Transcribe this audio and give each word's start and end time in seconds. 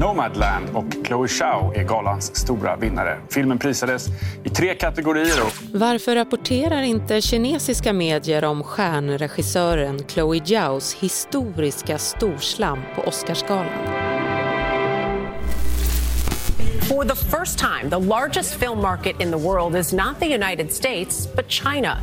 Nomadland 0.00 0.66
och 0.74 1.06
Chloe 1.06 1.28
Zhao 1.28 1.72
är 1.74 1.84
galans 1.84 2.36
stora 2.36 2.76
vinnare. 2.76 3.18
Filmen 3.28 3.58
prisades 3.58 4.06
i 4.44 4.48
tre 4.48 4.74
kategorier. 4.74 5.42
Och... 5.42 5.80
Varför 5.80 6.14
rapporterar 6.14 6.82
inte 6.82 7.20
kinesiska 7.20 7.92
medier 7.92 8.44
om 8.44 8.62
stjärnregissören 8.62 9.98
Chloe 10.08 10.40
Zhaos 10.40 10.94
historiska 10.94 11.98
storslam 11.98 12.78
på 12.94 13.02
Oscarsgalan? 13.02 13.66
For 16.88 17.04
the 17.04 17.16
first 17.16 17.58
time, 17.58 17.90
the 17.90 18.08
largest 18.08 18.54
film 18.54 18.82
market 18.82 19.20
in 19.20 19.30
the 19.30 19.38
world 19.38 19.76
is 19.76 19.92
not 19.92 20.20
the 20.20 20.34
United 20.34 20.72
States, 20.72 21.28
but 21.36 21.50
China. 21.50 21.96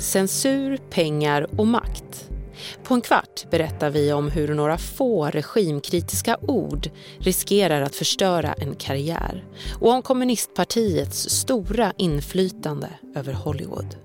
Censur, 0.00 0.76
pengar 0.90 1.46
och 1.58 1.66
makt. 1.66 2.33
På 2.82 2.94
en 2.94 3.00
kvart 3.00 3.50
berättar 3.50 3.90
vi 3.90 4.12
om 4.12 4.30
hur 4.30 4.54
några 4.54 4.78
få 4.78 5.26
regimkritiska 5.26 6.36
ord 6.40 6.90
riskerar 7.18 7.82
att 7.82 7.96
förstöra 7.96 8.52
en 8.52 8.74
karriär 8.74 9.44
och 9.80 9.90
om 9.90 10.02
kommunistpartiets 10.02 11.30
stora 11.30 11.92
inflytande 11.96 12.88
över 13.16 13.32
Hollywood. 13.32 13.96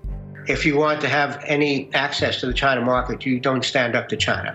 If 0.48 0.66
you 0.66 0.78
want 0.78 1.00
to 1.00 1.06
have 1.06 1.32
any 1.48 1.88
access 1.92 2.40
to 2.40 2.46
the 2.46 2.56
China 2.56 2.80
market, 2.80 3.26
you 3.26 3.40
don't 3.40 3.62
stand 3.62 3.94
up 3.94 4.08
to 4.08 4.16
China. 4.16 4.54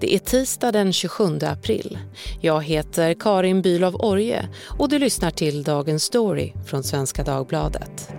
Det 0.00 0.14
är 0.14 0.18
tisdag 0.18 0.72
den 0.72 0.92
27 0.92 1.38
april. 1.42 1.98
Jag 2.40 2.64
heter 2.64 3.14
Karin 3.14 3.62
Bülow 3.62 3.94
Orje 3.94 4.48
och 4.78 4.88
du 4.88 4.98
lyssnar 4.98 5.30
till 5.30 5.62
Dagens 5.62 6.04
Story 6.04 6.52
från 6.66 6.82
Svenska 6.82 7.22
Dagbladet. 7.22 8.10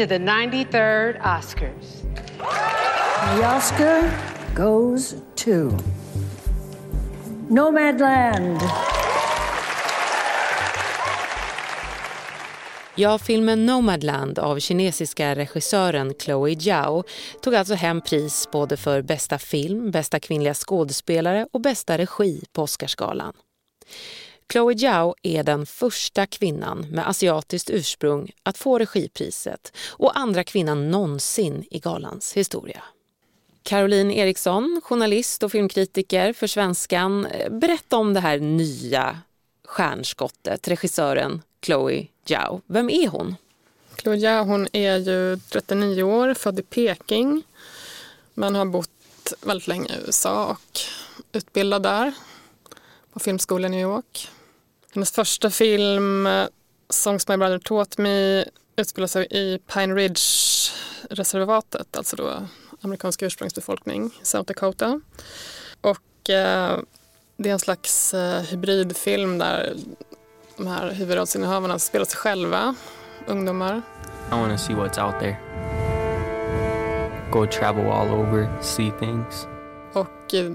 To 0.00 0.06
the 0.06 0.18
93rd 0.18 1.20
Oscars. 1.20 2.02
The 3.36 3.44
Oscar 3.56 4.10
goes 4.54 5.14
to 5.34 5.70
Nomadland. 7.48 8.60
Ja, 12.94 13.18
filmen 13.18 13.66
Nomadland 13.66 14.38
av 14.38 14.58
kinesiska 14.58 15.34
regissören 15.34 16.14
Chloe 16.14 16.56
Zhao 16.56 17.04
tog 17.42 17.54
alltså 17.54 17.74
hem 17.74 18.00
pris 18.00 18.48
både 18.52 18.76
för 18.76 19.02
bästa 19.02 19.38
film, 19.38 19.90
bästa 19.90 20.20
kvinnliga 20.20 20.54
skådespelare 20.54 21.46
och 21.52 21.60
bästa 21.60 21.98
regi 21.98 22.44
på 22.52 22.62
Oscarsgalan. 22.62 23.32
Chloe 24.52 24.78
Zhao 24.78 25.14
är 25.22 25.42
den 25.42 25.66
första 25.66 26.26
kvinnan 26.26 26.86
med 26.90 27.08
asiatiskt 27.08 27.70
ursprung 27.70 28.32
att 28.42 28.58
få 28.58 28.78
regipriset 28.78 29.76
och 29.88 30.18
andra 30.18 30.44
kvinnan 30.44 30.90
någonsin 30.90 31.64
i 31.70 31.78
galans 31.78 32.32
historia. 32.32 32.82
Caroline 33.62 34.10
Eriksson, 34.10 34.80
journalist 34.84 35.42
och 35.42 35.52
filmkritiker 35.52 36.32
för 36.32 36.46
Svenskan. 36.46 37.26
Eh, 37.26 37.52
berätta 37.52 37.96
om 37.96 38.14
det 38.14 38.20
här 38.20 38.38
nya 38.38 39.18
stjärnskottet, 39.64 40.68
regissören 40.68 41.42
Chloe 41.62 42.06
Zhao. 42.28 42.60
Vem 42.66 42.90
är 42.90 43.08
hon? 43.08 43.36
Chloe 44.02 44.20
Zhao 44.20 44.44
hon 44.44 44.68
är 44.72 44.96
ju 44.96 45.36
39 45.36 46.02
år, 46.02 46.34
född 46.34 46.58
i 46.58 46.62
Peking 46.62 47.42
men 48.34 48.54
har 48.54 48.64
bott 48.64 49.32
väldigt 49.42 49.68
länge 49.68 49.88
i 49.88 50.06
USA 50.06 50.46
och 50.46 50.80
utbildad 51.32 51.82
där 51.82 52.12
på 53.12 53.20
filmskolan 53.20 53.74
i 53.74 53.76
New 53.76 53.82
York. 53.82 54.30
Hennes 54.94 55.12
första 55.12 55.50
film, 55.50 56.28
Songs 56.88 57.28
My 57.28 57.36
Brother 57.36 57.58
Taught 57.58 57.98
Me, 57.98 58.44
utspelar 58.76 59.06
sig 59.06 59.26
i 59.30 59.58
Pine 59.58 59.94
Ridge-reservatet, 59.94 61.96
alltså 61.96 62.16
då 62.16 62.46
amerikansk 62.80 63.22
ursprungsbefolkning 63.22 64.10
South 64.22 64.46
Dakota. 64.46 65.00
Och 65.80 66.30
eh, 66.30 66.78
det 67.36 67.48
är 67.48 67.52
en 67.52 67.58
slags 67.58 68.14
eh, 68.14 68.42
hybridfilm 68.42 69.38
där 69.38 69.76
de 70.56 70.66
här 70.66 70.90
huvudrollsinnehavarna 70.90 71.78
spelar 71.78 72.06
sig 72.06 72.16
själva, 72.16 72.74
ungdomar. 73.26 73.82
I 74.30 74.34
want 74.34 74.52
to 74.52 74.58
see 74.58 74.74
what's 74.74 75.06
out 75.06 75.20
there. 75.20 75.36
Go 77.32 77.46
travel 77.46 77.86
all 77.86 78.08
over, 78.08 78.62
see 78.62 78.92
things. 78.98 79.46
Och 79.92 80.34
eh, 80.34 80.52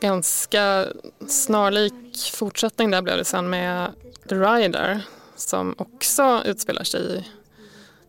ganska 0.00 0.86
snarlik 1.28 2.32
fortsättning 2.32 2.90
där 2.90 3.02
blev 3.02 3.16
det 3.16 3.24
sen 3.24 3.50
med 3.50 3.92
The 4.28 4.34
Rider 4.34 5.00
som 5.36 5.74
också 5.78 6.42
utspelar 6.44 6.84
sig 6.84 7.00
i, 7.00 7.24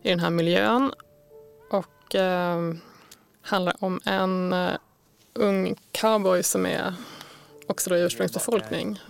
i 0.02 0.10
den 0.10 0.20
här 0.20 0.30
miljön 0.30 0.92
och 1.70 2.14
eh, 2.14 2.74
handlar 3.42 3.76
om 3.80 4.00
en 4.04 4.52
uh, 4.52 4.70
ung 5.34 5.74
cowboy 5.92 6.42
som 6.42 6.66
är 6.66 6.94
också 7.66 7.90
då 7.90 7.96
ursprungsbefolkning 7.96 9.00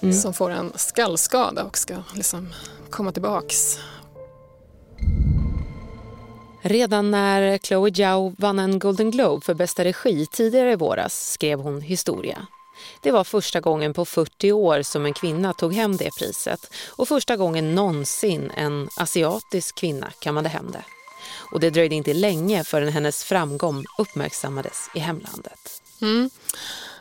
mm. 0.00 0.14
som 0.14 0.34
får 0.34 0.50
en 0.50 0.72
skallskada 0.76 1.64
och 1.64 1.78
ska 1.78 2.02
liksom 2.14 2.52
komma 2.90 3.12
tillbaks. 3.12 3.78
Redan 6.66 7.10
när 7.10 7.58
Chloe 7.58 7.90
Zhao 7.94 8.34
vann 8.38 8.58
en 8.58 8.78
Golden 8.78 9.10
Globe 9.10 9.44
för 9.44 9.54
bästa 9.54 9.84
regi 9.84 10.26
tidigare 10.26 10.72
i 10.72 10.76
våras 10.76 11.30
skrev 11.30 11.60
hon 11.60 11.80
historia. 11.80 12.46
Det 13.02 13.10
var 13.10 13.24
första 13.24 13.60
gången 13.60 13.94
på 13.94 14.04
40 14.04 14.52
år 14.52 14.82
som 14.82 15.06
en 15.06 15.14
kvinna 15.14 15.52
tog 15.52 15.74
hem 15.74 15.96
det 15.96 16.10
priset 16.18 16.74
och 16.88 17.08
första 17.08 17.36
gången 17.36 17.74
någonsin 17.74 18.50
en 18.56 18.88
asiatisk 18.96 19.74
kvinna 19.74 20.10
kammade 20.20 20.48
hem 20.48 20.70
det. 20.72 20.84
Och 21.52 21.60
det 21.60 21.70
dröjde 21.70 21.94
inte 21.94 22.14
länge 22.14 22.64
förrän 22.64 22.92
hennes 22.92 23.24
framgång 23.24 23.84
uppmärksammades 23.98 24.90
i 24.94 24.98
hemlandet. 24.98 25.82
Mm. 26.02 26.30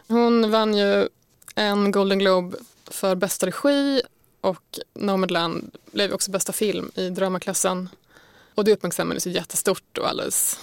Hon 0.08 0.52
vann 0.52 0.78
ju 0.78 1.10
en 1.56 1.92
Golden 1.92 2.20
Globe 2.20 2.58
för 2.88 3.16
bästa 3.16 3.48
regi 3.48 4.02
och 4.42 4.80
Nomadland 4.94 5.78
blev 5.92 6.14
också 6.14 6.32
bästa 6.32 6.54
film 6.54 6.92
i 6.96 7.10
dramaklassen. 7.10 7.90
Och 8.56 8.64
det 8.64 8.72
uppmärksammades 8.72 9.28
ju 9.28 9.32
jättestort 9.32 9.98
och 9.98 10.08
alldeles 10.08 10.60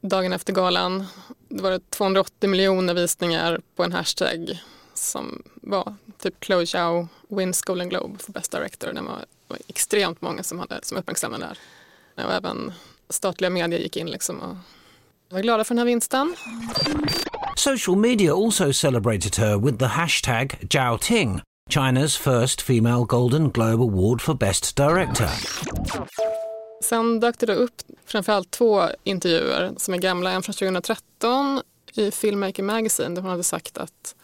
dagen 0.00 0.32
efter 0.32 0.52
galan. 0.52 1.06
Det 1.48 1.62
var 1.62 1.80
280 1.90 2.48
miljoner 2.50 2.94
visningar 2.94 3.60
på 3.76 3.84
en 3.84 3.92
hashtag 3.92 4.60
som 4.94 5.42
var 5.54 5.94
typ 6.18 6.44
Chloe 6.44 6.66
Zhao 6.66 7.08
wins 7.28 7.62
Golden 7.62 7.88
Globe 7.88 8.18
för 8.18 8.32
Best 8.32 8.52
Director. 8.52 8.92
Det 8.92 9.02
var, 9.02 9.24
var 9.48 9.58
extremt 9.66 10.20
många 10.20 10.42
som, 10.42 10.58
hade, 10.58 10.78
som 10.82 10.98
uppmärksammade 10.98 11.46
det 12.14 12.22
här. 12.22 12.26
Och 12.26 12.34
även 12.34 12.72
statliga 13.08 13.50
medier 13.50 13.80
gick 13.80 13.96
in 13.96 14.10
liksom 14.10 14.40
och 14.40 14.56
var 15.28 15.40
glada 15.40 15.64
för 15.64 15.74
den 15.74 15.78
här 15.78 15.86
vinsten. 15.86 16.36
Social 17.56 17.96
media 17.96 18.34
also 18.34 18.72
celebrated 18.72 19.36
her 19.36 19.58
with 19.58 19.78
the 19.78 19.86
hashtag 19.86 20.68
Ting, 21.00 21.40
China's 21.70 22.16
first 22.16 22.62
female 22.62 23.04
Golden 23.04 23.50
Globe 23.50 23.82
Award 23.82 24.22
for 24.22 24.34
Best 24.34 24.76
Director. 24.76 25.28
Sen 26.88 27.20
dök 27.20 27.38
det 27.38 27.54
upp 27.54 27.82
framförallt 28.06 28.50
två 28.50 28.88
intervjuer 29.04 29.72
som 29.76 29.94
är 29.94 29.98
gamla. 29.98 30.30
En 30.30 30.42
från 30.42 30.54
2013 30.54 31.62
i 31.92 32.10
Filmmaker 32.10 32.62
Magazine 32.62 33.14
där 33.14 33.22
hon 33.22 33.30
hade 33.30 33.42
sagt 33.42 33.78
att 33.78 34.14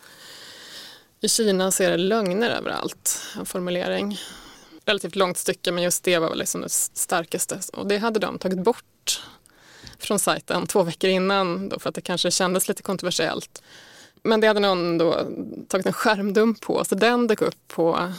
i 1.20 1.28
Kina 1.28 1.70
så 1.70 1.82
är 1.82 1.91
det 1.91 1.97
lögner 1.97 2.50
överallt. 2.50 3.22
En 3.38 3.47
formulering. 3.47 4.19
Relativt 4.84 5.16
långt 5.16 5.38
stycke 5.38 5.72
men 5.72 5.82
just 5.82 6.04
det 6.04 6.19
var 6.19 6.28
väl 6.28 6.38
liksom 6.38 6.60
det 6.60 6.69
starkaste. 6.69 7.60
Och 7.72 7.86
det 7.86 7.98
hade 7.98 8.20
de 8.20 8.38
tagit 8.38 8.58
bort 8.58 9.22
från 9.98 10.19
sajten 10.19 10.66
två 10.66 10.82
veckor 10.82 11.10
innan 11.10 11.69
då 11.69 11.78
för 11.78 11.88
att 11.88 11.94
det 11.94 12.00
kanske 12.00 12.31
kändes 12.31 12.69
lite 12.69 12.82
kontroversiellt. 12.82 13.62
Men 14.22 14.41
det 14.41 14.46
hade 14.46 14.60
någon 14.60 14.98
då 14.98 15.26
tagit 15.69 15.86
en 15.86 15.92
skärmdump 15.92 16.60
på 16.60 16.84
så 16.84 16.94
den 16.94 17.26
dök 17.26 17.43
upp 17.43 17.69
på 17.69 18.12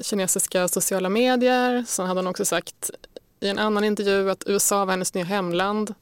kinesiska 0.00 0.68
sociala 0.68 1.08
medier. 1.08 1.84
Sen 1.88 2.06
hade 2.06 2.18
hon 2.18 2.26
också 2.26 2.44
sagt 2.44 2.90
i 3.40 3.48
en 3.48 3.58
annan 3.58 3.84
intervju 3.84 4.30
att 4.30 4.44
USA 4.46 4.84
var 4.84 4.92
hennes 4.92 5.14
nya 5.14 5.24
hemland. 5.24 5.94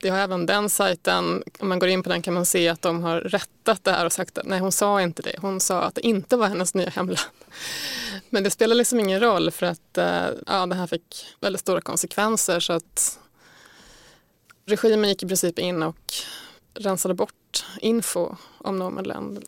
Det 0.00 0.08
har 0.08 0.18
även 0.18 0.46
den 0.46 0.70
sajten, 0.70 1.42
om 1.58 1.68
man 1.68 1.78
går 1.78 1.88
in 1.88 2.02
på 2.02 2.08
den 2.08 2.22
kan 2.22 2.34
man 2.34 2.46
se 2.46 2.68
att 2.68 2.82
de 2.82 3.02
har 3.02 3.20
rättat 3.20 3.84
det 3.84 3.92
här 3.92 4.06
och 4.06 4.12
sagt 4.12 4.38
att 4.38 4.46
nej 4.46 4.58
hon 4.58 4.72
sa 4.72 5.02
inte 5.02 5.22
det, 5.22 5.34
hon 5.38 5.60
sa 5.60 5.82
att 5.82 5.94
det 5.94 6.06
inte 6.06 6.36
var 6.36 6.46
hennes 6.46 6.74
nya 6.74 6.90
hemland. 6.90 7.20
Men 8.30 8.42
det 8.42 8.50
spelar 8.50 8.74
liksom 8.74 9.00
ingen 9.00 9.20
roll 9.20 9.50
för 9.50 9.66
att 9.66 9.98
eh, 9.98 10.26
ja, 10.46 10.66
det 10.66 10.74
här 10.74 10.86
fick 10.86 11.26
väldigt 11.40 11.60
stora 11.60 11.80
konsekvenser 11.80 12.60
så 12.60 12.72
att 12.72 13.18
regimen 14.66 15.08
gick 15.08 15.22
i 15.22 15.26
princip 15.26 15.58
in 15.58 15.82
och 15.82 16.12
rensade 16.74 17.14
bort 17.14 17.64
info 17.80 18.36
om 18.58 18.78
Nomadland. 18.78 19.44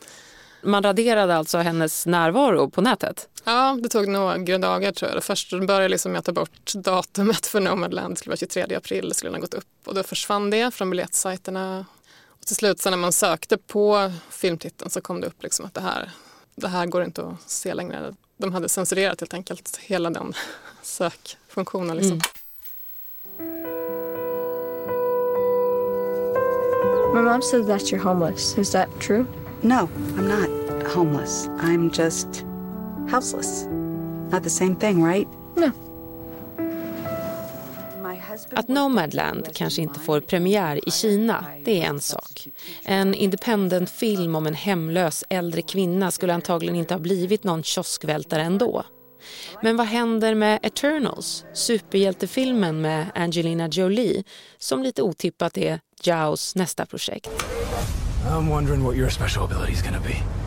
Man 0.62 0.83
raderade 0.83 1.37
alltså 1.37 1.59
hennes 1.59 2.07
närvaro 2.07 2.71
på 2.71 2.81
nätet? 2.81 3.29
Ja, 3.45 3.79
det 3.83 3.89
tog 3.89 4.09
några 4.09 4.59
dagar 4.59 4.93
tror 4.93 5.11
jag. 5.11 5.25
Först 5.25 5.51
började 5.51 5.89
liksom 5.89 6.12
med 6.12 6.19
att 6.19 6.25
ta 6.25 6.33
bort 6.33 6.73
datumet 6.75 7.47
för 7.47 7.61
Nomadland. 7.61 8.15
Det 8.15 8.19
skulle 8.19 8.31
vara 8.31 8.37
23 8.37 8.75
april, 8.77 9.09
det 9.09 9.15
skulle 9.15 9.33
ha 9.33 9.39
gått 9.39 9.55
upp. 9.55 9.65
Och 9.85 9.95
då 9.95 10.03
försvann 10.03 10.51
det 10.51 10.75
från 10.75 10.91
biljettsajterna. 10.91 11.87
Och 12.27 12.47
till 12.47 12.57
slut 12.57 12.85
när 12.85 12.97
man 12.97 13.12
sökte 13.12 13.57
på 13.57 14.12
filmtiteln 14.31 14.91
så 14.91 15.01
kom 15.01 15.21
det 15.21 15.27
upp 15.27 15.43
liksom 15.43 15.67
att 15.67 15.75
det 15.75 15.81
här, 15.81 16.11
det 16.55 16.69
här 16.69 16.87
går 16.87 17.05
inte 17.05 17.23
att 17.23 17.51
se 17.51 17.75
längre. 17.75 18.15
de 18.37 18.53
hade 18.53 18.69
censurerat 18.69 19.21
helt 19.21 19.35
enkelt 19.35 19.77
hela 19.77 20.11
den 20.11 20.35
sökfunktionen. 20.83 21.97
Liksom. 21.97 22.12
Mm. 22.12 22.41
My 27.15 27.23
mom 27.23 27.43
said 27.43 27.67
that 27.67 27.93
you're 27.93 27.99
homeless. 27.99 28.59
Is 28.59 28.71
that 28.71 28.89
true? 29.01 29.27
No, 29.62 29.89
I'm 30.17 30.29
not 30.29 30.50
homeless. 30.94 31.48
I'm 31.60 31.90
just 31.90 32.44
houseless. 33.10 33.66
Not 34.31 34.42
the 34.42 34.50
same 34.50 34.76
thing, 34.76 35.04
right? 35.04 35.28
No. 35.56 35.70
Att 38.52 38.69
Nomadland 38.69 39.54
kanske 39.54 39.82
inte 39.82 40.00
får 40.00 40.20
premiär 40.20 40.88
i 40.88 40.90
Kina, 40.90 41.44
det 41.64 41.82
är 41.82 41.87
en 41.87 42.00
sak. 42.00 42.48
En 42.84 43.14
independent-film 43.14 44.34
om 44.34 44.46
en 44.46 44.54
hemlös 44.54 45.25
äldre 45.28 45.62
kvinna 45.62 46.10
skulle 46.10 46.34
antagligen 46.34 46.76
inte 46.76 46.94
ha 46.94 46.98
blivit 46.98 47.44
någon 47.44 47.62
kioskvältare 47.62 48.42
ändå. 48.42 48.84
Men 49.62 49.76
vad 49.76 49.87
händer 49.87 50.34
med 50.34 50.58
Eternals, 50.62 51.44
superhjältefilmen 51.52 52.81
med 52.81 53.06
Angelina 53.14 53.69
Jolie, 53.69 54.25
som 54.58 54.82
lite 54.82 55.02
otippat 55.02 55.58
är 55.58 55.81
Jaos 56.02 56.54
nästa 56.54 56.87
projekt? 56.87 57.31
I'm 58.28 58.48
wondering 58.48 58.84
what 58.84 58.96
your 58.96 59.10
special 59.10 59.44
ability 59.44 59.72
is 59.72 59.82
gonna 59.82 60.00
be. 60.00 60.39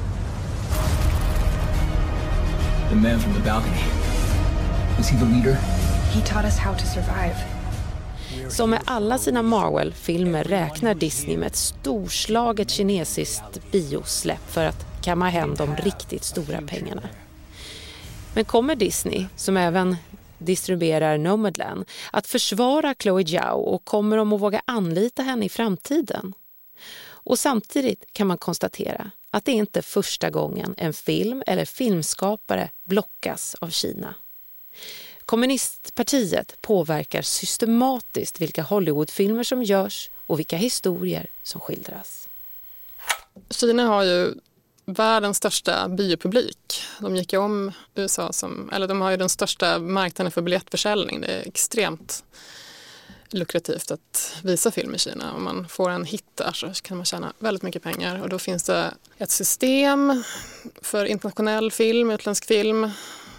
The 2.94 3.00
man 3.00 3.20
from 3.20 3.34
the 3.34 3.40
balcony. 3.40 3.84
Is 5.00 5.10
he 5.10 5.18
the 5.18 5.26
leader? 5.26 5.54
He 6.12 6.22
taught 6.22 6.46
us 6.46 6.58
how 6.58 6.74
to 6.74 6.86
survive. 6.86 7.36
Som 8.50 8.70
med 8.70 8.82
alla 8.86 9.18
sina 9.18 9.42
Marvel-filmer 9.42 10.44
räknar 10.44 10.94
Disney 10.94 11.38
med 11.38 11.48
ett 11.48 11.56
storslaget 11.56 12.70
kinesiskt 12.70 13.72
biosläpp 13.72 14.52
för 14.52 14.66
att 14.66 14.86
kamma 15.02 15.30
hem 15.30 15.56
de 15.56 15.76
riktigt 15.76 16.24
stora 16.24 16.62
pengarna. 16.62 17.02
Men 18.34 18.46
kommer 18.46 18.76
Disney, 18.76 19.26
som 19.36 19.58
även 19.58 19.96
distribuerar 20.38 21.18
Nomadland, 21.18 21.86
att 22.12 22.28
försvara 22.28 22.96
Chloe 23.00 23.26
Zhao 23.26 23.60
och 23.60 23.86
kommer 23.86 24.18
de 24.18 24.34
att 24.34 24.42
våga 24.42 24.62
anlita 24.66 25.24
henne 25.24 25.46
i 25.46 25.50
framtiden? 25.50 26.34
Och 27.06 27.40
samtidigt 27.40 28.06
kan 28.12 28.28
man 28.28 28.38
konstatera 28.38 29.12
att 29.34 29.46
det 29.46 29.52
inte 29.52 29.80
är 29.80 29.84
första 29.84 30.30
gången 30.30 30.76
en 30.78 30.94
film 30.94 31.44
eller 31.48 31.66
filmskapare 31.66 32.70
blockas 32.84 33.56
av 33.56 33.70
Kina. 33.70 34.16
Kommunistpartiet 35.26 36.62
påverkar 36.62 37.22
systematiskt 37.22 38.42
vilka 38.42 38.64
Hollywoodfilmer 38.64 39.44
som 39.44 39.64
görs 39.64 40.10
och 40.28 40.40
vilka 40.40 40.58
historier 40.58 41.28
som 41.44 41.62
skildras. 41.62 42.30
Kina 43.50 43.88
har 43.88 44.04
ju 44.04 44.34
världens 44.86 45.38
största 45.38 45.90
biopublik. 45.90 46.84
De 47.00 47.16
gick 47.16 47.34
ju 47.34 47.40
om 47.40 47.72
USA 47.96 48.34
som, 48.34 48.70
eller 48.74 48.88
de 48.88 49.02
har 49.02 49.12
ju 49.12 49.18
den 49.18 49.30
största 49.30 49.80
marknaden 49.80 50.32
för 50.32 50.42
biljettförsäljning. 50.42 51.22
Det 51.22 51.28
är 51.28 51.48
extremt 51.48 52.24
lukrativt 53.34 53.92
att 53.92 54.36
visa 54.44 54.72
film 54.72 54.96
i 54.96 54.98
Kina. 54.98 55.34
Om 55.34 55.44
man 55.44 55.68
får 55.68 55.90
en 55.90 56.06
hit 56.06 56.26
där 56.36 56.52
så 56.52 56.74
kan 56.74 56.98
man 56.98 57.06
tjäna 57.06 57.34
väldigt 57.40 57.64
mycket 57.64 57.84
pengar. 57.84 58.22
Och 58.22 58.30
då 58.30 58.40
finns 58.40 58.64
det 58.64 58.94
ett 59.18 59.32
system 59.32 60.24
för 60.82 61.06
internationell 61.06 61.72
film, 61.72 62.12
utländsk 62.12 62.46
film, 62.46 62.92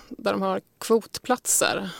där 0.08 0.32
de 0.32 0.43
har 0.43 0.61
kvotplatser. 0.79 1.91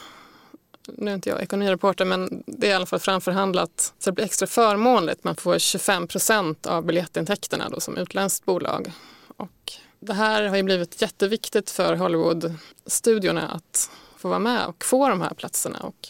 Nu 0.87 1.11
är 1.11 1.15
inte 1.15 1.29
jag 1.29 1.41
ekonomireporter 1.41 2.05
men 2.05 2.43
det 2.47 2.67
är 2.67 2.71
i 2.71 2.73
alla 2.73 2.85
fall 2.85 2.99
framförhandlat 2.99 3.93
så 3.99 4.09
det 4.09 4.15
blir 4.15 4.25
extra 4.25 4.47
förmånligt. 4.47 5.23
Man 5.23 5.35
får 5.35 5.59
25 5.59 6.07
procent 6.07 6.65
av 6.65 6.85
biljettintäkterna 6.85 7.69
då 7.69 7.79
som 7.79 7.97
utländskt 7.97 8.45
bolag. 8.45 8.91
Och 9.37 9.73
det 9.99 10.13
här 10.13 10.43
har 10.43 10.57
ju 10.57 10.63
blivit 10.63 11.01
jätteviktigt 11.01 11.71
för 11.71 11.95
Hollywoodstudiorna 11.95 13.47
att 13.47 13.89
få 14.17 14.29
vara 14.29 14.39
med 14.39 14.65
och 14.65 14.85
få 14.85 15.09
de 15.09 15.21
här 15.21 15.33
platserna. 15.33 15.79
Och 15.79 16.09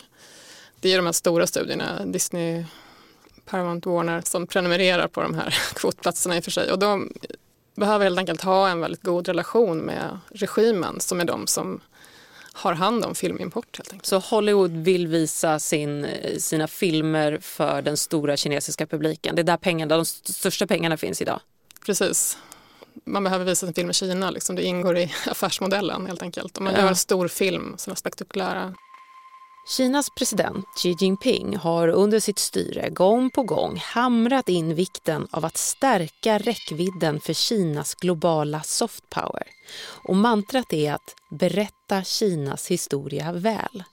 det 0.85 0.93
är 0.93 0.97
de 0.97 1.05
här 1.05 1.13
stora 1.13 1.47
studierna, 1.47 2.05
Disney, 2.05 2.65
Paramount 3.45 3.89
Warner, 3.89 4.21
som 4.25 4.47
prenumererar 4.47 5.07
på 5.07 5.21
de 5.21 5.33
här 5.33 5.57
kvotplatserna 5.75 6.37
i 6.37 6.39
och 6.39 6.43
för 6.43 6.51
sig. 6.51 6.71
Och 6.71 6.79
de 6.79 7.13
behöver 7.75 8.05
helt 8.05 8.19
enkelt 8.19 8.41
ha 8.41 8.69
en 8.69 8.79
väldigt 8.81 9.03
god 9.03 9.27
relation 9.27 9.77
med 9.77 10.19
regimen 10.29 10.99
som 10.99 11.19
är 11.21 11.25
de 11.25 11.47
som 11.47 11.81
har 12.53 12.73
hand 12.73 13.05
om 13.05 13.15
filmimport. 13.15 13.77
Helt 13.77 13.91
enkelt. 13.91 14.05
Så 14.05 14.17
Hollywood 14.19 14.71
vill 14.71 15.07
visa 15.07 15.59
sin, 15.59 16.07
sina 16.37 16.67
filmer 16.67 17.37
för 17.41 17.81
den 17.81 17.97
stora 17.97 18.37
kinesiska 18.37 18.87
publiken? 18.87 19.35
Det 19.35 19.41
är 19.41 19.43
där 19.43 19.57
pengarna, 19.57 19.95
de 19.95 20.05
största 20.05 20.67
pengarna 20.67 20.97
finns 20.97 21.21
idag? 21.21 21.39
Precis. 21.85 22.37
Man 23.05 23.23
behöver 23.23 23.45
visa 23.45 23.65
sin 23.65 23.73
film 23.73 23.89
i 23.89 23.93
Kina, 23.93 24.31
liksom. 24.31 24.55
det 24.55 24.63
ingår 24.63 24.97
i 24.97 25.11
affärsmodellen 25.27 26.05
helt 26.05 26.21
enkelt. 26.21 26.57
Om 26.57 26.63
man 26.63 26.73
ja. 26.73 26.81
gör 26.81 26.93
stor 26.93 27.27
film 27.27 27.75
som 27.77 27.91
är 27.91 27.95
spektakulära 27.95 28.73
Kinas 29.67 30.09
president 30.09 30.65
Xi 30.77 30.95
Jinping 30.99 31.57
har 31.57 31.87
under 31.87 32.19
sitt 32.19 32.39
styre 32.39 32.89
gång 32.89 33.29
på 33.29 33.43
gång 33.43 33.77
hamrat 33.77 34.49
in 34.49 34.75
vikten 34.75 35.27
av 35.31 35.45
att 35.45 35.57
stärka 35.57 36.37
räckvidden 36.37 37.19
för 37.19 37.33
Kinas 37.33 37.95
globala 37.95 38.61
soft 38.63 39.09
power. 39.09 39.47
Och 39.85 40.15
mantrat 40.15 40.73
är 40.73 40.93
att 40.93 41.15
berätta 41.29 42.03
Kinas 42.03 42.67
historia 42.67 43.31
väl. 43.31 43.83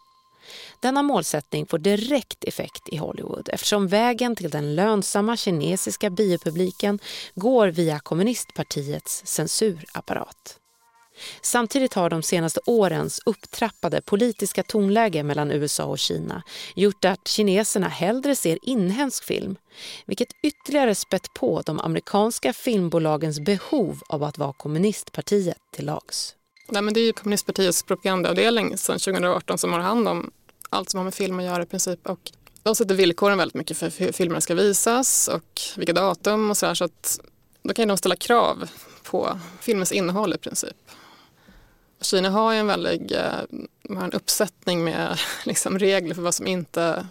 Denna 0.81 1.03
målsättning 1.03 1.67
får 1.67 1.79
direkt 1.79 2.45
effekt 2.45 2.89
i 2.89 2.97
Hollywood 2.97 3.49
eftersom 3.53 3.89
vägen 3.89 4.37
till 4.37 4.51
den 4.51 4.75
lönsamma 4.75 5.37
kinesiska 5.37 6.11
biopubliken 6.11 6.99
går 7.35 7.69
via 7.69 7.99
kommunistpartiets 7.99 9.23
censurapparat. 9.27 10.59
Samtidigt 11.43 11.95
har 11.95 12.11
de 12.11 12.23
senaste 12.23 12.61
årens 12.67 13.21
upptrappade 13.27 14.01
politiska 14.01 14.63
tonläge 14.63 15.23
mellan 15.23 15.51
USA 15.51 15.85
och 15.85 15.99
Kina 15.99 16.43
gjort 16.75 17.05
att 17.05 17.29
kineserna 17.29 17.89
hellre 17.89 18.37
ser 18.37 18.59
inhemsk 18.63 19.25
film, 19.25 19.57
vilket 20.07 20.29
ytterligare 20.43 20.95
spett 20.95 21.35
på 21.35 21.63
de 21.67 21.81
amerikanska 21.81 22.53
filmbolagens 22.53 23.41
behov 23.41 24.01
av 24.09 24.23
att 24.23 24.39
vara 24.39 24.53
kommunistpartiet 24.53 25.59
till 25.75 25.87
lags. 25.87 26.35
Nej, 26.69 26.83
men 26.83 26.95
det 26.95 27.01
är 27.01 27.13
kommunistpartiets 27.13 27.83
propagandaavdelning 27.83 28.79
sedan 28.79 28.99
2018 28.99 29.59
som 29.59 29.73
har 29.73 29.81
hand 29.81 30.09
om 30.09 30.31
allt 30.71 30.91
som 30.91 30.99
har 30.99 31.05
med 31.05 31.15
film 31.15 31.39
att 31.39 31.45
göra 31.45 31.63
i 31.63 31.67
princip. 31.67 32.07
Och 32.07 32.33
de 32.63 32.75
sätter 32.75 32.95
villkoren 32.95 33.39
väldigt 33.39 33.55
mycket 33.55 33.79
för 33.79 33.93
hur 33.99 34.13
filmerna 34.13 34.41
ska 34.41 34.55
visas 34.55 35.29
och 35.29 35.61
vilka 35.77 35.93
datum 35.93 36.51
och 36.51 36.57
sådär. 36.57 36.75
Så 36.75 36.85
att 36.85 37.21
då 37.63 37.75
kan 37.75 37.89
de 37.89 37.97
ställa 37.97 38.17
krav 38.17 38.69
på 39.03 39.39
filmens 39.61 39.93
innehåll 39.93 40.35
i 40.35 40.39
princip. 40.39 40.77
Kina 42.03 42.31
har 42.31 42.53
ju 42.53 42.59
en 42.59 42.67
väldig 42.67 43.13
eh, 43.13 43.97
har 43.97 44.05
en 44.05 44.13
uppsättning 44.13 44.85
med 44.85 45.19
liksom, 45.45 45.79
regler 45.79 46.15
för 46.15 46.23
vad 46.23 46.35
som 46.35 46.47
inte 46.47 47.07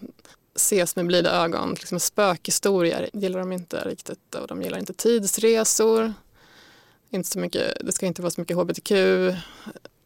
ses 0.55 0.95
med 0.95 1.05
blida 1.05 1.31
ögon. 1.43 1.69
Liksom 1.69 1.99
spökhistorier 1.99 3.09
gillar 3.13 3.39
de 3.39 3.51
inte 3.51 3.77
riktigt 3.77 4.35
och 4.35 4.47
de 4.47 4.61
gillar 4.61 4.77
inte 4.77 4.93
tidsresor. 4.93 6.13
Inte 7.09 7.29
så 7.29 7.39
mycket, 7.39 7.77
det 7.85 7.91
ska 7.91 8.05
inte 8.05 8.21
vara 8.21 8.31
så 8.31 8.41
mycket 8.41 8.57
hbtq, 8.57 8.91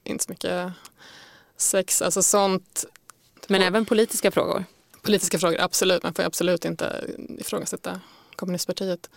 inte 0.03 0.23
så 0.23 0.31
mycket 0.31 0.71
sex, 1.57 2.01
alltså 2.01 2.23
sånt. 2.23 2.85
Men 3.47 3.61
även 3.61 3.85
politiska 3.85 4.31
frågor? 4.31 4.65
Politiska 5.01 5.39
frågor, 5.39 5.61
absolut. 5.61 6.03
Man 6.03 6.13
får 6.13 6.23
absolut 6.23 6.65
inte 6.65 7.05
ifrågasätta 7.39 8.01
kommunistpartiet. 8.35 9.09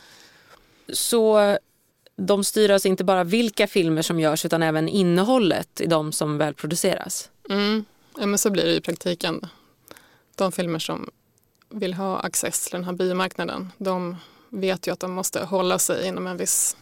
Så 0.93 1.59
de 2.21 2.45
styr 2.45 2.71
alltså 2.71 2.89
inte 2.89 3.05
bara 3.05 3.25
vilka 3.25 3.67
filmer 3.67 4.03
som 4.03 4.21
görs 4.21 4.45
utan 4.45 4.63
även 4.63 4.89
innehållet 4.89 5.81
i 5.81 5.87
de 5.87 6.13
som 6.13 6.39
väl 6.39 6.55
produceras. 6.55 7.31
Mm. 7.51 7.85
Ja, 8.19 8.27
men 8.27 8.39
så 8.39 8.51
blir 8.51 8.65
det 8.65 8.75
i 8.75 8.81
praktiken. 8.81 9.47
De 10.35 10.53
filmer 10.53 10.79
som 10.79 11.11
vill 11.71 11.95
ha 11.95 12.19
access 12.19 12.65
till 12.65 12.73
den 12.73 12.85
här 12.85 12.93
biomarknaden 12.93 13.73
de 13.79 14.17
vet 14.49 14.87
ju 14.87 14.93
att 14.93 15.01
de 15.01 15.13
måste 15.13 15.45
hålla 15.45 15.79
sig 15.79 16.07
inom 16.07 16.27
en 16.27 16.37
viss 16.37 16.77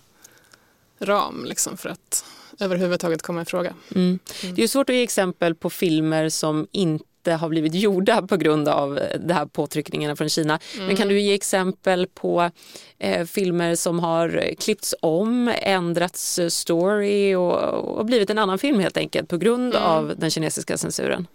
ram 0.98 1.44
liksom, 1.44 1.76
för 1.76 1.88
att 1.88 2.24
överhuvudtaget 2.60 3.22
komma 3.22 3.42
i 3.42 3.44
fråga. 3.44 3.74
Mm. 3.94 4.18
Mm. 4.42 4.54
Det 4.54 4.62
är 4.62 4.68
svårt 4.68 4.90
att 4.90 4.96
ge 4.96 5.02
exempel 5.02 5.54
på 5.54 5.70
filmer 5.70 6.28
som 6.28 6.66
inte 6.72 7.04
inte 7.26 7.36
har 7.36 7.48
blivit 7.48 7.74
gjorda 7.74 8.22
på 8.22 8.36
grund 8.36 8.68
av 8.68 9.00
de 9.20 9.34
här 9.34 9.46
påtryckningarna 9.46 10.16
från 10.16 10.28
Kina. 10.28 10.58
Mm. 10.74 10.86
Men 10.86 10.96
kan 10.96 11.08
du 11.08 11.20
ge 11.20 11.34
exempel 11.34 12.06
på 12.06 12.50
eh, 12.98 13.26
filmer 13.26 13.74
som 13.74 13.98
har 13.98 14.54
klippts 14.58 14.94
om, 15.00 15.52
ändrats 15.62 16.40
story 16.48 17.34
och, 17.34 17.54
och, 17.98 18.06
blivit 18.06 18.30
en 18.30 18.38
annan 18.38 18.58
film 18.58 18.80
helt 18.80 18.96
enkelt 18.96 19.28
på 19.28 19.36
grund 19.36 19.74
mm. 19.74 19.88
av 19.88 20.14
den 20.16 20.30
kinesiska 20.30 20.76
censuren? 20.76 21.26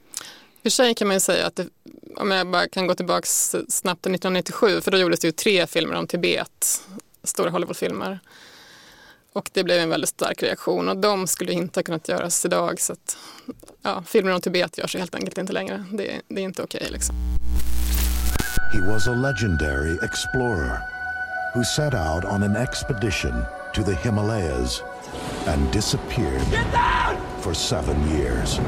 För 0.64 0.70
sig 0.70 0.96
kan 0.96 1.08
man 1.08 1.16
ju 1.16 1.20
säga 1.20 1.48
att 1.48 1.56
det, 1.56 1.68
om 2.18 2.32
jag 2.32 2.48
bara 2.48 2.68
kan 2.68 2.88
gå 2.88 2.96
tillbaka 2.96 3.26
snabbt 3.68 4.02
till 4.02 4.16
1997 4.16 4.82
för 4.82 4.92
då 4.92 4.98
gjordes 4.98 5.20
det 5.20 5.28
ju 5.28 5.32
tre 5.32 5.68
filmer 5.68 5.96
om 5.96 6.08
Tibet, 6.08 6.82
stora 7.24 7.50
Hollywoodfilmer. 7.50 8.20
Och 9.34 9.50
det 9.54 9.64
blev 9.64 9.80
en 9.80 9.90
väldigt 9.90 10.10
stark 10.10 10.44
reaktion 10.44 10.90
och 10.90 10.98
de 10.98 11.28
skulle 11.28 11.52
inte 11.54 11.80
ha 11.80 11.84
kunnat 11.84 12.10
göras 12.10 12.46
idag. 12.46 12.82
Så 12.82 12.94
att, 12.94 13.18
ja, 13.82 14.04
filmer 14.08 14.34
om 14.34 14.42
Tibet 14.42 14.78
görs 14.78 14.96
helt 14.96 15.16
enkelt 15.16 15.38
inte 15.38 15.54
längre. 15.54 15.86
Det, 15.92 16.22
det 16.28 16.42
är 16.42 16.46
inte 16.46 16.64
okej. 16.64 16.78
Okay, 16.80 16.92
liksom. 16.92 17.16
He 18.74 18.92
was 18.94 19.08
a 19.08 19.14
legendary 19.14 19.98
explorer 20.04 20.80
who 21.56 21.64
set 21.64 21.94
out 21.94 22.26
on 22.26 22.44
an 22.44 22.56
expedition 22.56 23.44
to 23.76 23.84
the 23.84 23.94
Himalayas. 23.94 24.84
and 25.48 25.74
disappeared 25.74 26.42
for 27.40 27.54
seven 27.54 27.96
years. 28.10 28.60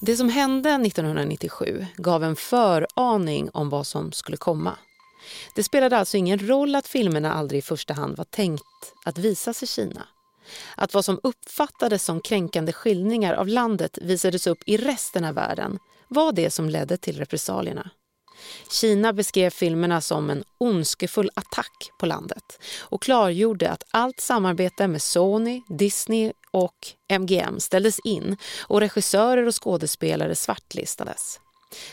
Det 0.00 0.16
som 0.16 0.28
hände 0.28 0.70
1997 0.70 1.86
gav 1.96 2.24
en 2.24 2.36
föraning 2.36 3.50
om 3.52 3.68
vad 3.68 3.86
som 3.86 4.12
skulle 4.12 4.36
komma. 4.36 4.76
Det 5.54 5.62
spelade 5.62 5.96
alltså 5.96 6.16
ingen 6.16 6.48
roll 6.48 6.74
att 6.74 6.88
filmerna 6.88 7.34
aldrig 7.34 7.58
i 7.58 7.62
första 7.62 7.94
hand 7.94 8.16
var 8.16 8.24
tänkt 8.24 8.94
att 9.04 9.18
visas 9.18 9.62
i 9.62 9.66
Kina. 9.66 10.06
Att 10.76 10.94
vad 10.94 11.04
som 11.04 11.20
uppfattades 11.22 12.04
som 12.04 12.20
kränkande 12.20 12.72
skildringar 12.72 13.34
av 13.34 13.48
landet 13.48 13.98
visades 14.02 14.46
upp 14.46 14.58
i 14.66 14.76
resten 14.76 15.24
av 15.24 15.34
världen 15.34 15.78
var 16.08 16.32
det 16.32 16.50
som 16.50 16.68
ledde 16.68 16.96
till 16.96 17.18
repressalierna. 17.18 17.90
Kina 18.70 19.12
beskrev 19.12 19.50
filmerna 19.50 20.00
som 20.00 20.30
en 20.30 20.44
ondskefull 20.58 21.30
attack 21.34 21.90
på 21.98 22.06
landet 22.06 22.58
och 22.80 23.02
klargjorde 23.02 23.70
att 23.70 23.84
allt 23.90 24.20
samarbete 24.20 24.88
med 24.88 25.02
Sony, 25.02 25.62
Disney 25.68 26.32
och 26.50 26.76
MGM 27.08 27.60
ställdes 27.60 27.98
in 28.04 28.36
och 28.60 28.80
regissörer 28.80 29.46
och 29.46 29.62
skådespelare 29.62 30.34
svartlistades. 30.34 31.40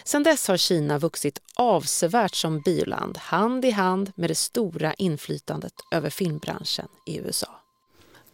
Sedan 0.03 0.23
dess 0.23 0.47
har 0.47 0.57
Kina 0.57 0.97
vuxit 0.97 1.39
avsevärt 1.55 2.35
som 2.35 2.61
bioland 2.61 3.17
hand 3.17 3.65
i 3.65 3.71
hand 3.71 4.11
med 4.15 4.29
det 4.29 4.35
stora 4.35 4.93
inflytandet 4.93 5.73
över 5.91 6.09
filmbranschen 6.09 6.87
i 7.05 7.17
USA. 7.17 7.61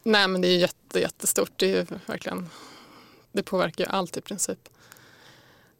Nej 0.02 0.28
men 0.28 0.40
det 0.40 0.48
är 0.48 0.56
jätte, 0.56 1.00
jättestort. 1.00 1.52
Det, 1.56 1.76
är 1.76 1.86
verkligen, 2.06 2.48
det 3.32 3.42
påverkar 3.42 3.84
ju 3.84 3.90
allt 3.90 4.16
i 4.16 4.20
princip. 4.20 4.58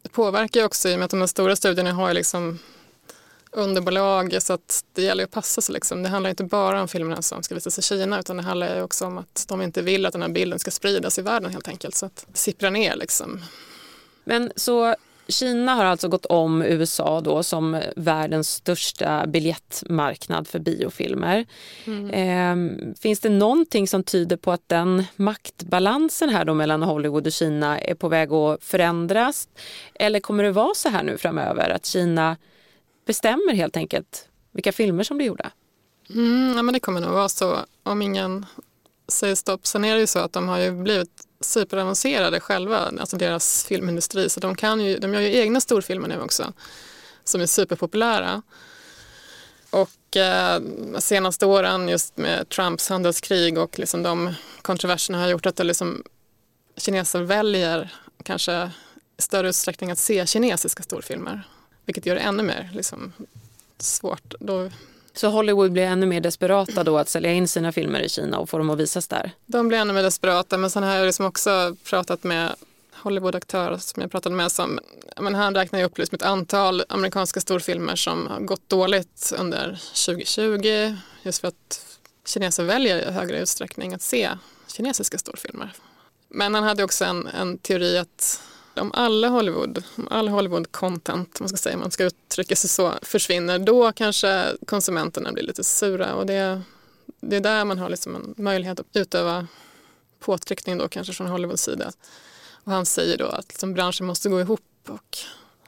Det 0.03 0.09
påverkar 0.09 0.61
ju 0.61 0.67
också 0.67 0.89
i 0.89 0.95
och 0.95 0.99
med 0.99 1.05
att 1.05 1.11
de 1.11 1.21
här 1.21 1.27
stora 1.27 1.57
studierna 1.57 1.93
har 1.93 2.09
ju 2.09 2.15
liksom 2.15 2.59
underbolag 3.51 4.43
så 4.43 4.53
att 4.53 4.85
det 4.93 5.03
gäller 5.03 5.25
att 5.25 5.31
passa 5.31 5.61
sig. 5.61 5.73
Liksom. 5.73 6.03
Det 6.03 6.09
handlar 6.09 6.31
inte 6.31 6.45
bara 6.45 6.83
om 6.83 6.89
filmerna 6.89 7.23
som 7.23 7.43
ska 7.43 7.55
visas 7.55 7.79
i 7.79 7.83
Kina 7.83 8.21
utan 8.21 8.37
det 8.37 8.43
handlar 8.43 8.83
också 8.83 9.07
om 9.07 9.19
att 9.19 9.45
de 9.49 9.63
inte 9.63 9.83
vill 9.83 10.07
att 10.07 10.13
den 10.13 10.23
här 10.23 10.29
bilden 10.29 10.59
ska 10.59 10.71
spridas 10.71 11.19
i 11.19 11.23
världen 11.23 11.51
helt 11.51 11.69
enkelt. 11.69 11.95
Så 11.95 12.07
att 12.07 12.27
det 12.33 12.39
sipprar 12.39 12.71
ner 12.71 12.97
liksom. 12.97 13.45
Men 14.25 14.53
så 14.57 14.97
Kina 15.29 15.75
har 15.75 15.85
alltså 15.85 16.09
gått 16.09 16.27
om 16.27 16.63
USA 16.63 17.21
då 17.21 17.43
som 17.43 17.81
världens 17.97 18.51
största 18.51 19.27
biljettmarknad 19.27 20.49
för 20.49 20.59
biofilmer. 20.59 21.47
Mm. 21.85 22.11
Eh, 22.11 22.95
finns 23.01 23.21
det 23.21 23.29
någonting 23.29 23.89
som 23.89 24.03
tyder 24.03 24.37
på 24.37 24.53
att 24.53 24.69
den 24.69 25.05
maktbalansen 25.17 26.29
här 26.29 26.45
då 26.45 26.55
mellan 26.55 26.83
Hollywood 26.83 27.27
och 27.27 27.33
Kina 27.33 27.79
är 27.79 27.95
på 27.95 28.09
väg 28.09 28.33
att 28.33 28.65
förändras? 28.65 29.49
Eller 29.95 30.21
kommer 30.21 30.45
det 30.45 30.53
vara 30.53 30.75
så 30.75 30.89
här 30.89 31.03
nu 31.03 31.19
framöver 31.19 31.71
att 31.71 31.87
Kina 31.87 32.37
bestämmer 33.07 33.55
helt 33.55 33.77
enkelt 33.77 34.29
vilka 34.53 34.73
filmer 34.73 35.05
som 35.05 35.17
blir 35.17 35.27
gjorda? 35.27 35.51
Mm, 36.11 36.53
ja, 36.57 36.63
men 36.63 36.73
det 36.73 36.81
kommer 36.81 37.01
nog 37.01 37.11
vara 37.11 37.29
så 37.29 37.57
om 37.83 38.03
ingen 38.03 38.47
säger 39.09 39.35
stopp. 39.35 39.67
Sen 39.67 39.85
är 39.85 39.95
det 39.95 40.01
ju 40.01 40.07
så 40.07 40.19
att 40.19 40.33
de 40.33 40.49
har 40.49 40.59
ju 40.59 40.71
blivit 40.71 41.29
superavancerade 41.45 42.41
själva, 42.41 42.79
alltså 43.01 43.17
deras 43.17 43.65
filmindustri. 43.65 44.29
Så 44.29 44.41
de, 44.41 44.55
kan 44.55 44.81
ju, 44.81 44.99
de 44.99 45.15
gör 45.15 45.21
ju 45.21 45.37
egna 45.37 45.61
storfilmer 45.61 46.09
nu 46.09 46.21
också 46.21 46.53
som 47.25 47.41
är 47.41 47.47
superpopulära. 47.47 48.43
Och 49.71 50.17
eh, 50.17 50.61
senaste 50.99 51.47
åren 51.47 51.89
just 51.89 52.17
med 52.17 52.49
Trumps 52.49 52.89
handelskrig 52.89 53.59
och 53.59 53.79
liksom 53.79 54.03
de 54.03 54.35
kontroverserna 54.63 55.19
har 55.19 55.29
gjort 55.29 55.47
att 55.47 55.57
det 55.57 55.65
liksom, 55.65 56.03
kineser 56.77 57.23
väljer 57.23 57.95
kanske 58.23 58.71
i 59.19 59.23
större 59.23 59.49
utsträckning 59.49 59.91
att 59.91 59.99
se 59.99 60.27
kinesiska 60.27 60.83
storfilmer. 60.83 61.43
Vilket 61.85 62.07
gör 62.07 62.15
det 62.15 62.21
ännu 62.21 62.43
mer 62.43 62.71
liksom, 62.75 63.13
svårt. 63.79 64.35
Då 64.41 64.71
så 65.15 65.29
Hollywood 65.29 65.73
blir 65.73 65.83
ännu 65.83 66.07
mer 66.07 66.21
desperata 66.21 66.85
då 66.85 66.99
att 66.99 67.09
sälja 67.09 67.33
in 67.33 67.49
sina 67.49 67.73
filmer 67.73 68.01
i 68.01 68.09
Kina 68.09 68.39
och 68.39 68.51
få 68.51 68.59
dem 68.59 68.71
att 68.71 68.79
visas 68.79 69.09
där? 69.09 69.31
De 69.47 69.69
blir 69.69 69.79
ännu 69.79 69.93
mer 69.93 70.03
desperata 70.03 70.59
men 70.59 70.71
sen 70.71 70.83
har 70.83 70.95
jag 70.95 71.07
liksom 71.07 71.27
också 71.27 71.77
pratat 71.85 72.25
med 72.25 72.55
Hollywoodaktörer. 72.93 73.77
som 73.77 74.03
jag 74.03 74.11
pratade 74.11 74.35
med 74.35 74.53
som, 74.53 74.81
men 75.21 75.35
han 75.35 75.55
räknar 75.55 75.79
ju 75.79 75.85
upp 75.85 75.99
liksom 75.99 76.17
ett 76.17 76.23
antal 76.23 76.85
amerikanska 76.89 77.41
storfilmer 77.41 77.97
som 77.97 78.27
har 78.27 78.41
gått 78.41 78.69
dåligt 78.69 79.33
under 79.39 79.81
2020 80.07 80.97
just 81.23 81.41
för 81.41 81.49
att 81.49 81.99
kineser 82.27 82.65
väljer 82.65 83.09
i 83.09 83.13
högre 83.13 83.39
utsträckning 83.39 83.95
att 83.95 84.03
se 84.03 84.31
kinesiska 84.67 85.19
storfilmer. 85.19 85.73
Men 86.29 86.55
han 86.55 86.65
hade 86.65 86.85
också 86.85 87.05
en, 87.05 87.27
en 87.27 87.59
teori 87.59 87.99
att 87.99 88.41
om 88.77 88.91
alla 88.95 89.29
Hollywood, 89.29 89.83
om 89.97 90.09
all 90.11 90.29
Hollywood 90.29 90.73
content, 90.73 91.41
man 91.41 91.49
ska 91.49 91.57
säga, 91.57 91.77
man 91.77 91.91
ska 91.91 92.05
uttrycka 92.05 92.57
sig 92.57 92.71
så, 92.71 92.93
försvinner, 93.03 93.59
då 93.59 93.93
kanske 93.93 94.47
konsumenterna 94.67 95.33
blir 95.33 95.45
lite 95.45 95.65
sura 95.65 96.15
och 96.15 96.27
det, 96.27 96.63
det 97.21 97.37
är 97.37 97.41
där 97.41 97.65
man 97.65 97.79
har 97.79 97.89
liksom 97.89 98.17
en 98.17 98.35
möjlighet 98.37 98.81
att 98.81 98.87
utöva 98.97 99.47
påtryckning 100.21 100.79
då 100.79 100.89
kanske 100.89 101.13
från 101.13 101.27
Hollywoods 101.27 101.63
sida. 101.63 101.93
Och 102.65 102.73
han 102.73 102.87
säger 102.87 103.19
då 103.19 103.27
att 103.27 103.49
liksom 103.49 103.75
branschen 103.75 104.07
måste 104.07 104.29
gå 104.29 104.41
ihop 104.41 104.61
och 104.89 105.19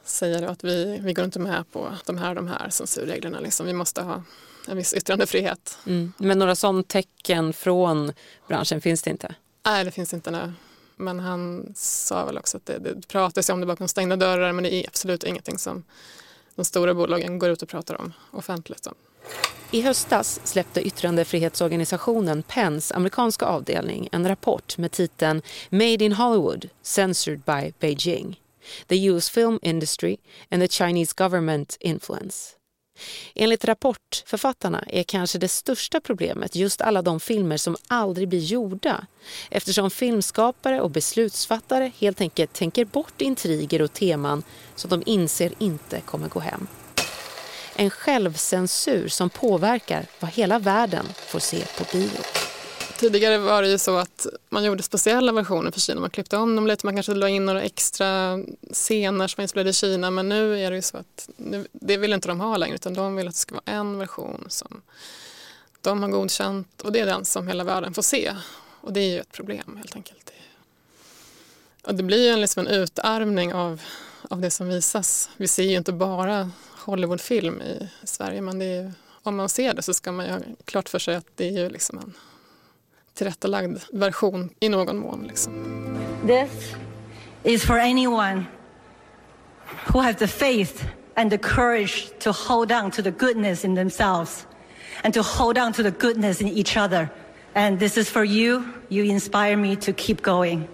säger 0.03 0.43
att 0.43 0.63
vi, 0.63 0.99
vi 1.01 1.13
går 1.13 1.25
inte 1.25 1.39
med 1.39 1.71
på 1.71 1.93
de 2.05 2.17
här 2.17 2.35
de 2.35 2.47
här 2.47 2.69
censurreglerna. 2.69 3.39
Liksom. 3.39 3.65
Vi 3.65 3.73
måste 3.73 4.01
ha 4.01 4.23
en 4.67 4.77
viss 4.77 4.93
yttrandefrihet. 4.93 5.77
Mm. 5.85 6.13
Men 6.17 6.39
några 6.39 6.55
sådana 6.55 6.83
tecken 6.83 7.53
från 7.53 8.13
branschen 8.47 8.81
finns 8.81 9.03
det 9.03 9.09
inte? 9.09 9.35
Nej, 9.65 9.85
det 9.85 9.91
finns 9.91 10.13
inte 10.13 10.31
nu. 10.31 10.53
Men 10.97 11.19
han 11.19 11.73
sa 11.75 12.25
väl 12.25 12.37
också 12.37 12.57
att 12.57 12.65
det, 12.65 12.79
det 12.79 13.07
pratas 13.07 13.49
om 13.49 13.59
det 13.59 13.65
bakom 13.65 13.87
stängda 13.87 14.15
dörrar 14.15 14.51
men 14.51 14.63
det 14.63 14.73
är 14.73 14.87
absolut 14.87 15.23
ingenting 15.23 15.57
som 15.57 15.83
de 16.55 16.65
stora 16.65 16.93
bolagen 16.93 17.39
går 17.39 17.49
ut 17.49 17.61
och 17.61 17.69
pratar 17.69 18.01
om 18.01 18.13
offentligt. 18.31 18.87
Om. 18.87 18.93
I 19.71 19.81
höstas 19.81 20.39
släppte 20.43 20.87
yttrandefrihetsorganisationen 20.87 22.43
PENs 22.43 22.91
amerikanska 22.91 23.45
avdelning 23.45 24.09
en 24.11 24.27
rapport 24.27 24.77
med 24.77 24.91
titeln 24.91 25.41
Made 25.69 26.05
in 26.05 26.13
Hollywood, 26.13 26.69
censored 26.81 27.39
by 27.39 27.73
Beijing. 27.79 28.41
The 28.87 29.05
US 29.05 29.29
film 29.29 29.59
industry 29.61 30.17
and 30.51 30.61
the 30.61 30.67
Chinese 30.67 31.13
government 31.17 31.77
influence. 31.79 32.57
Enligt 33.35 33.65
rapportförfattarna 33.65 34.83
är 34.87 35.03
kanske 35.03 35.37
det 35.39 35.47
största 35.47 35.99
problemet 35.99 36.55
just 36.55 36.81
alla 36.81 37.01
de 37.01 37.19
filmer 37.19 37.57
som 37.57 37.77
aldrig 37.87 38.27
blir 38.27 38.39
gjorda 38.39 39.05
eftersom 39.49 39.91
filmskapare 39.91 40.81
och 40.81 40.91
beslutsfattare 40.91 41.91
helt 41.97 42.21
enkelt 42.21 42.53
tänker 42.53 42.85
bort 42.85 43.21
intriger 43.21 43.81
och 43.81 43.93
teman 43.93 44.43
som 44.75 44.89
de 44.89 45.03
inser 45.05 45.53
inte 45.59 46.01
kommer 46.01 46.27
gå 46.27 46.39
hem. 46.39 46.67
En 47.75 47.89
självcensur 47.89 49.07
som 49.07 49.29
påverkar 49.29 50.05
vad 50.19 50.31
hela 50.31 50.59
världen 50.59 51.05
får 51.27 51.39
se 51.39 51.65
på 51.77 51.97
bio. 51.97 52.21
Tidigare 52.97 53.37
var 53.37 53.61
det 53.61 53.67
ju 53.69 53.77
så 53.77 53.97
att 53.97 54.27
man 54.49 54.63
gjorde 54.63 54.83
speciella 54.83 55.31
versioner 55.31 55.71
för 55.71 55.79
Kina. 55.79 56.01
Man 56.01 56.09
klippte 56.09 56.37
om 56.37 56.55
dem 56.55 56.67
lite, 56.67 56.85
man 56.85 56.95
kanske 56.95 57.13
la 57.13 57.29
in 57.29 57.45
några 57.45 57.61
extra 57.61 58.39
scener 58.71 59.27
som 59.27 59.37
var 59.37 59.43
inspelade 59.43 59.69
i 59.69 59.73
Kina. 59.73 60.11
Men 60.11 60.29
nu 60.29 60.59
är 60.59 60.69
det 60.71 60.75
ju 60.75 60.81
så 60.81 60.97
att 60.97 61.29
nu, 61.37 61.67
det 61.71 61.97
vill 61.97 62.13
inte 62.13 62.27
de 62.27 62.39
ha 62.39 62.57
längre 62.57 62.75
utan 62.75 62.93
de 62.93 63.15
vill 63.15 63.27
att 63.27 63.33
det 63.33 63.39
ska 63.39 63.55
vara 63.55 63.77
en 63.77 63.97
version 63.97 64.45
som 64.49 64.81
de 65.81 66.03
har 66.03 66.09
godkänt 66.09 66.81
och 66.81 66.91
det 66.91 66.99
är 66.99 67.05
den 67.05 67.25
som 67.25 67.47
hela 67.47 67.63
världen 67.63 67.93
får 67.93 68.01
se. 68.01 68.35
Och 68.81 68.93
det 68.93 68.99
är 68.99 69.13
ju 69.13 69.19
ett 69.19 69.31
problem 69.31 69.77
helt 69.77 69.95
enkelt. 69.95 70.27
Och 71.87 71.95
det 71.95 72.03
blir 72.03 72.31
ju 72.31 72.35
liksom 72.35 72.67
en 72.67 72.73
utarmning 72.73 73.53
av, 73.53 73.81
av 74.21 74.41
det 74.41 74.51
som 74.51 74.67
visas. 74.67 75.29
Vi 75.37 75.47
ser 75.47 75.63
ju 75.63 75.77
inte 75.77 75.93
bara 75.93 76.51
Hollywoodfilm 76.71 77.61
i 77.61 77.89
Sverige 78.03 78.41
men 78.41 78.59
det 78.59 78.65
är, 78.65 78.93
om 79.23 79.35
man 79.35 79.49
ser 79.49 79.73
det 79.73 79.81
så 79.81 79.93
ska 79.93 80.11
man 80.11 80.25
ju 80.25 80.31
ha 80.31 80.39
klart 80.65 80.89
för 80.89 80.99
sig 80.99 81.15
att 81.15 81.25
det 81.35 81.47
är 81.47 81.51
ju 81.51 81.69
liksom 81.69 81.97
en 81.97 82.13
tillrättalagd 83.17 83.79
version 83.93 84.49
i 84.59 84.69
någon 84.69 84.97
mån. 84.97 85.27
Liksom. 85.27 85.53
This 86.27 86.75
is 87.43 87.65
for 87.65 87.79
anyone 87.79 88.45
who 89.93 90.01
has 90.01 90.15
the 90.15 90.27
faith 90.27 90.83
and 91.15 91.31
the 91.31 91.37
courage 91.37 92.09
to 92.19 92.31
hold 92.31 92.71
on 92.71 92.91
to 92.91 93.01
the 93.01 93.11
goodness 93.11 93.65
in 93.65 93.75
themselves 93.75 94.47
and 95.03 95.13
to 95.13 95.21
hold 95.21 95.57
on 95.57 95.73
to 95.73 95.83
the 95.83 95.91
goodness 95.91 96.41
in 96.41 96.47
each 96.47 96.77
other. 96.77 97.09
And 97.53 97.79
this 97.79 97.97
is 97.97 98.09
for 98.09 98.23
you. 98.23 98.63
You 98.89 99.05
inspire 99.05 99.57
me 99.57 99.75
to 99.75 99.93
keep 99.93 100.21
going. 100.21 100.67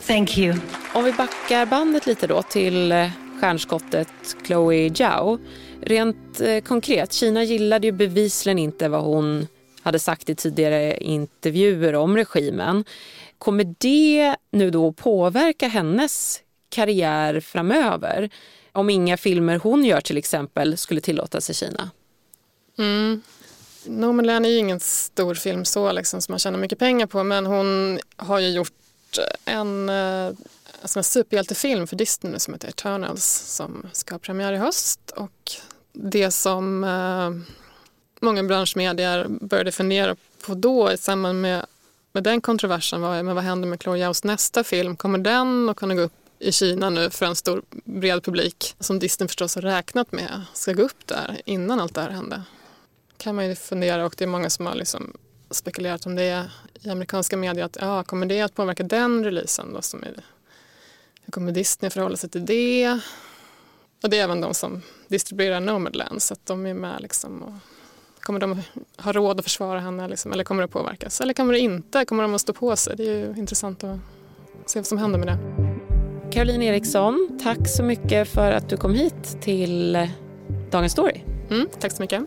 Thank 0.00 0.38
you. 0.38 0.54
Om 0.94 1.04
vi 1.04 1.12
backar 1.12 1.66
bandet 1.66 2.06
lite 2.06 2.26
då 2.26 2.42
till 2.42 2.92
eh, 2.92 3.10
stjärnskottet 3.40 4.08
Chloe 4.46 4.90
Zhao. 4.90 5.38
Rent 5.80 6.40
eh, 6.40 6.60
konkret, 6.60 7.12
Kina 7.12 7.44
gillade 7.44 7.86
ju 7.86 7.92
bevisligen 7.92 8.58
inte 8.58 8.88
vad 8.88 9.02
hon 9.02 9.46
hade 9.88 9.98
sagt 9.98 10.28
i 10.28 10.34
tidigare 10.34 10.96
intervjuer 10.96 11.94
om 11.94 12.16
regimen. 12.16 12.84
Kommer 13.38 13.74
det 13.78 14.36
nu 14.50 14.70
då 14.70 14.92
påverka 14.92 15.68
hennes 15.68 16.40
karriär 16.68 17.40
framöver? 17.40 18.30
Om 18.72 18.90
inga 18.90 19.16
filmer 19.16 19.58
hon 19.58 19.84
gör 19.84 20.00
till 20.00 20.16
exempel 20.16 20.76
skulle 20.76 21.00
tillåtas 21.00 21.50
i 21.50 21.54
Kina? 21.54 21.90
Mm. 22.78 23.22
Nomadland 23.84 24.46
är 24.46 24.50
ju 24.50 24.56
ingen 24.56 24.80
stor 24.80 25.34
film 25.34 25.64
så 25.64 25.92
liksom, 25.92 26.20
som 26.20 26.32
man 26.32 26.38
tjänar 26.38 26.58
mycket 26.58 26.78
pengar 26.78 27.06
på 27.06 27.24
men 27.24 27.46
hon 27.46 28.00
har 28.16 28.38
ju 28.38 28.48
gjort 28.48 28.72
en, 29.44 29.88
eh, 29.88 30.30
alltså 30.82 30.98
en 30.98 31.04
superhjältefilm 31.04 31.86
för 31.86 31.96
Disney 31.96 32.38
som 32.38 32.54
heter 32.54 32.68
Eternals 32.68 33.24
som 33.46 33.86
ska 33.92 34.14
ha 34.14 34.18
premiär 34.18 34.52
i 34.52 34.56
höst 34.56 35.10
och 35.16 35.52
det 35.92 36.30
som 36.30 36.84
eh, 36.84 37.56
många 38.20 38.42
branschmedier 38.42 39.26
började 39.28 39.72
fundera 39.72 40.16
på 40.46 40.54
då 40.54 40.92
i 40.92 40.96
samband 40.96 41.40
med, 41.40 41.66
med 42.12 42.24
den 42.24 42.40
kontroversen 42.40 43.00
var 43.00 43.22
men 43.22 43.34
vad 43.34 43.44
händer 43.44 43.68
med 43.68 43.82
Chloe 43.82 43.98
Yaos 43.98 44.24
nästa 44.24 44.64
film? 44.64 44.96
Kommer 44.96 45.18
den 45.18 45.68
att 45.68 45.76
kunna 45.76 45.94
gå 45.94 46.02
upp 46.02 46.12
i 46.38 46.52
Kina 46.52 46.90
nu 46.90 47.10
för 47.10 47.26
en 47.26 47.36
stor 47.36 47.62
bred 47.84 48.24
publik 48.24 48.74
som 48.80 48.98
Disney 48.98 49.28
förstås 49.28 49.54
har 49.54 49.62
räknat 49.62 50.12
med 50.12 50.42
ska 50.54 50.72
gå 50.72 50.82
upp 50.82 51.06
där 51.06 51.40
innan 51.44 51.80
allt 51.80 51.94
det 51.94 52.00
här 52.00 52.10
hände? 52.10 52.42
kan 53.18 53.34
man 53.34 53.48
ju 53.48 53.54
fundera 53.54 54.06
och 54.06 54.14
det 54.18 54.24
är 54.24 54.28
många 54.28 54.50
som 54.50 54.66
har 54.66 54.74
liksom 54.74 55.12
spekulerat 55.50 56.06
om 56.06 56.14
det 56.14 56.50
i 56.82 56.90
amerikanska 56.90 57.36
medier 57.36 57.64
att 57.64 57.76
ja, 57.80 58.04
kommer 58.04 58.26
det 58.26 58.40
att 58.40 58.54
påverka 58.54 58.82
den 58.82 59.24
releasen 59.24 59.72
då 59.72 59.82
som 59.82 60.02
är, 60.02 60.22
hur 61.22 61.32
kommer 61.32 61.52
Disney 61.52 61.90
förhålla 61.90 62.16
sig 62.16 62.30
till 62.30 62.46
det? 62.46 63.00
Och 64.02 64.10
det 64.10 64.18
är 64.18 64.24
även 64.24 64.40
de 64.40 64.54
som 64.54 64.82
distribuerar 65.08 65.60
Nomadland 65.60 66.22
så 66.22 66.34
att 66.34 66.46
de 66.46 66.66
är 66.66 66.74
med 66.74 67.02
liksom 67.02 67.42
och 67.42 67.52
Kommer 68.28 68.40
de 68.40 68.62
ha 68.96 69.12
råd 69.12 69.38
att 69.38 69.44
försvara 69.44 69.80
henne 69.80 70.08
liksom, 70.08 70.32
eller 70.32 70.44
kommer 70.44 70.62
det 70.62 70.68
påverkas? 70.68 71.20
Eller 71.20 71.34
kommer 71.34 71.52
det 71.52 71.58
inte? 71.58 72.04
Kommer 72.04 72.22
de 72.22 72.34
att 72.34 72.40
stå 72.40 72.52
på 72.52 72.76
sig? 72.76 72.96
Det 72.96 73.02
är 73.02 73.18
ju 73.18 73.34
intressant 73.36 73.84
att 73.84 73.98
se 74.66 74.78
vad 74.78 74.86
som 74.86 74.98
händer 74.98 75.18
med 75.18 75.28
det. 75.28 75.38
Caroline 76.32 76.62
Eriksson, 76.62 77.38
tack 77.42 77.68
så 77.68 77.82
mycket 77.82 78.28
för 78.28 78.52
att 78.52 78.68
du 78.68 78.76
kom 78.76 78.94
hit 78.94 79.38
till 79.40 80.08
Dagens 80.70 80.92
Story. 80.92 81.20
Mm, 81.50 81.68
tack 81.80 81.92
så 81.92 82.02
mycket. 82.02 82.22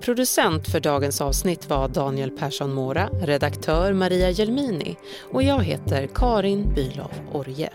Producent 0.00 0.68
för 0.68 0.80
dagens 0.80 1.20
avsnitt 1.20 1.68
var 1.68 1.88
Daniel 1.88 2.30
Persson 2.30 2.72
Mora, 2.72 3.08
redaktör 3.12 3.92
Maria 3.92 4.30
Gelmini 4.30 4.96
och 5.32 5.42
jag 5.42 5.62
heter 5.62 6.08
Karin 6.14 6.74
Bülow 6.74 7.10
Orje. 7.32 7.70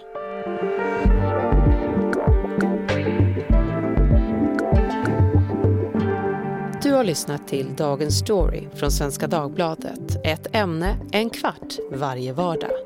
Har 7.02 7.06
lyssnat 7.06 7.48
till 7.48 7.76
Dagens 7.76 8.20
Story 8.20 8.68
från 8.76 8.92
Svenska 8.92 9.28
Dagbladet. 9.28 10.26
Ett 10.26 10.56
ämne, 10.56 10.98
en 11.12 11.30
kvart, 11.30 11.78
varje 11.92 12.34
vardag. 12.34 12.81